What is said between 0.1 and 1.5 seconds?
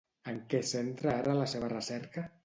En què centra ara la